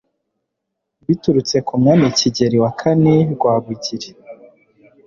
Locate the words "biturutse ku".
1.05-1.73